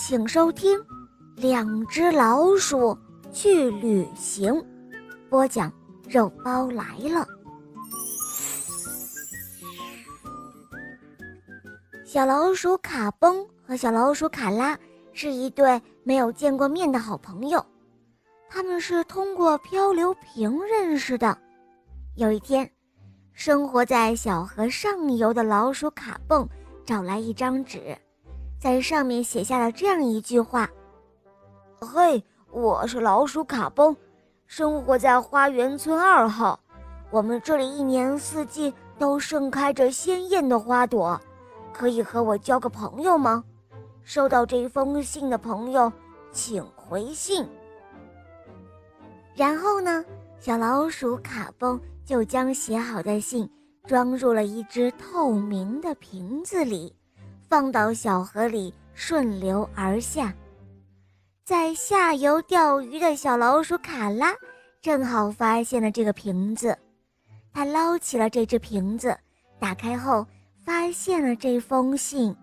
[0.00, 0.78] 请收听
[1.34, 2.96] 《两只老鼠
[3.32, 4.54] 去旅行》，
[5.28, 5.70] 播讲
[6.08, 7.26] 肉包来了。
[12.06, 14.78] 小老鼠卡崩和小老鼠卡拉
[15.12, 17.62] 是一对没有见过面的好朋友，
[18.48, 21.36] 他们是通过漂流瓶认识的。
[22.14, 22.70] 有一天，
[23.32, 26.48] 生活在小河上游的老鼠卡蹦
[26.86, 27.98] 找来一张纸，
[28.58, 30.68] 在上面写下了这样一句话
[31.80, 33.96] ：“嘿，我是老鼠卡崩，
[34.46, 36.58] 生活在花园村二号。
[37.10, 41.20] 我们这里一年四季都盛开着鲜艳的花朵，
[41.72, 43.44] 可以和我交个朋友吗？
[44.02, 45.92] 收到这封信的朋友，
[46.32, 47.46] 请回信。”
[49.36, 50.04] 然后呢，
[50.40, 51.80] 小老鼠卡崩。
[52.08, 53.46] 就将写好的信
[53.84, 56.96] 装入了一只透明的瓶子里，
[57.48, 60.32] 放到小河里顺流而下。
[61.44, 64.34] 在下游钓鱼的小老鼠卡拉
[64.82, 66.76] 正好发现了这个瓶子，
[67.52, 69.16] 他捞起了这只瓶子，
[69.58, 70.26] 打开后
[70.64, 72.36] 发现了这封信。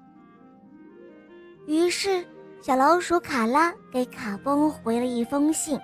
[1.68, 2.26] 于是，
[2.62, 5.80] 小老鼠卡拉给卡崩回了一封信：“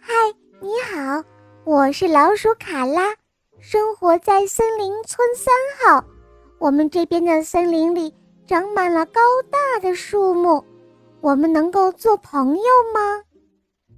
[0.00, 0.12] 嗨，
[0.60, 1.22] 你好。”
[1.64, 3.14] 我是老鼠卡拉，
[3.60, 6.02] 生活在森林村三号。
[6.60, 8.14] 我们这边的森林里
[8.46, 10.62] 长满了高大的树木，
[11.22, 13.00] 我们能够做朋友吗？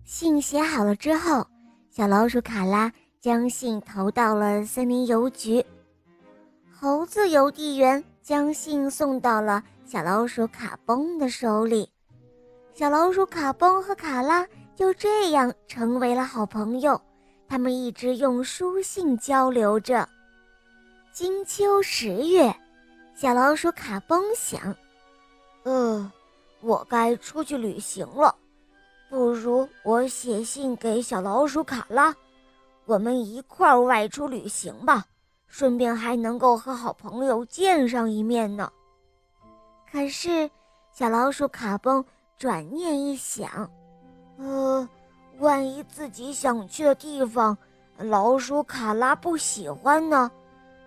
[0.05, 1.45] 信写好了之后，
[1.91, 5.65] 小老鼠卡拉将信投到了森林邮局。
[6.71, 11.91] 猴子邮递员将信送到了小老鼠卡崩的手里。
[12.75, 14.47] 小老鼠卡崩和卡拉
[14.77, 17.01] 就这样成为了好朋友。
[17.49, 20.09] 他们一直用书信交流着。
[21.13, 22.57] 金秋十月，
[23.15, 24.75] 小老鼠卡崩想
[25.63, 26.11] ：“呃，
[26.63, 28.35] 我该出去旅行了，
[29.11, 32.17] 不如我写信给小老鼠卡拉，
[32.87, 35.05] 我们一块儿外出旅行吧，
[35.47, 38.73] 顺便还能够和好朋友见上一面呢。”
[39.93, 40.51] 可是，
[40.93, 42.03] 小老鼠卡崩
[42.39, 43.71] 转念一想，
[44.39, 44.89] 呃。
[45.39, 47.57] 万一自己想去的地方，
[47.97, 50.31] 老鼠卡拉不喜欢呢？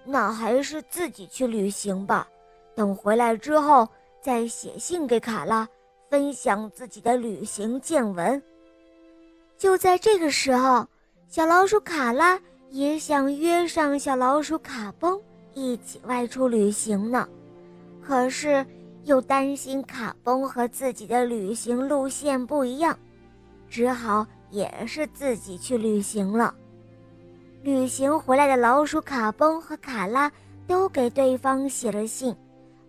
[0.06, 2.28] 那还是自己去旅行吧。
[2.76, 3.88] 等回来之后
[4.22, 5.68] 再写信给卡拉，
[6.10, 8.42] 分享自己的旅行见闻。
[9.58, 10.88] 就在这个时候，
[11.28, 12.40] 小老鼠卡拉
[12.70, 15.20] 也想约上小老鼠卡崩
[15.54, 17.28] 一起外出旅行呢，
[18.02, 18.66] 可是
[19.04, 22.98] 又担心卡崩和自己的旅行路线不一样，
[23.70, 24.26] 只好。
[24.52, 26.56] 也是自己去旅行了。
[27.66, 30.31] 旅行回来的老鼠卡崩和卡拉
[30.68, 32.36] 都给对方写了信，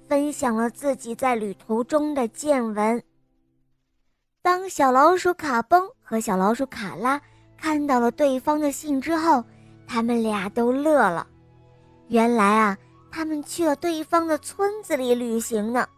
[0.07, 3.03] 分享了自己在旅途中的见闻。
[4.43, 7.19] 当小老鼠卡崩和小老鼠卡拉
[7.57, 9.43] 看到了对方的信之后，
[9.87, 11.27] 他们俩都乐了。
[12.09, 12.77] 原来啊，
[13.11, 15.89] 他们去了对方的村子里旅行呢。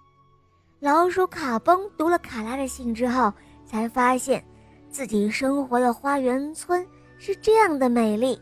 [0.78, 3.32] 老鼠卡崩读了卡拉的信之后，
[3.66, 4.40] 才发现。
[4.88, 6.86] 自己生活的花园村
[7.18, 8.40] 是这样的美丽，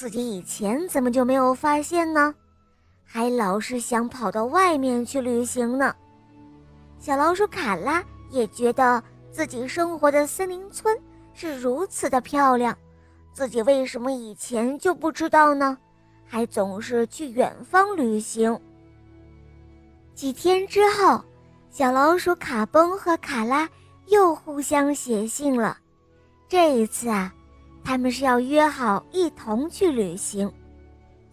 [0.00, 2.34] 自己以前怎么就没有发现呢？
[3.04, 5.94] 还老是想跑到外面去旅行呢。
[6.98, 10.98] 小老鼠卡拉也觉得自己生活的森林村
[11.34, 12.74] 是如此的漂亮，
[13.34, 15.76] 自己为什么以前就不知道呢？
[16.26, 18.58] 还总是去远方旅行。
[20.14, 21.22] 几天之后，
[21.68, 23.68] 小老鼠卡崩和卡拉。
[24.06, 25.76] 又互相写信了，
[26.48, 27.32] 这一次啊，
[27.84, 30.50] 他们是要约好一同去旅行，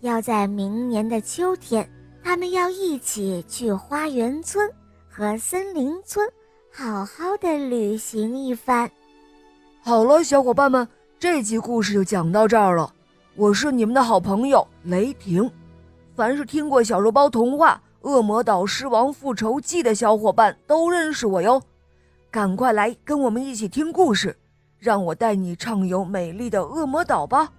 [0.02, 1.88] 要在明年的秋天，
[2.24, 4.70] 他们要一起去花园村
[5.08, 6.28] 和森林村，
[6.74, 8.90] 好好的旅行一番。
[9.82, 10.88] 好了，小伙伴们，
[11.20, 12.92] 这集故事就讲到这儿了。
[13.36, 15.50] 我是你们的好朋友雷霆，
[16.16, 17.80] 凡是听过小肉包童话
[18.10, 21.62] 《恶魔岛狮王复仇记》的小伙伴都认识我哟。
[22.32, 24.36] 赶快来跟我们一起听故事，
[24.80, 27.52] 让我带你畅游美丽的恶魔岛吧。